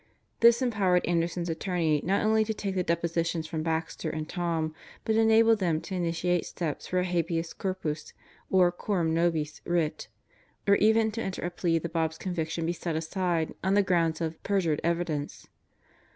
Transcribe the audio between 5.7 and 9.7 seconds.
to initiate steps for a habeas corpus or cor am nobis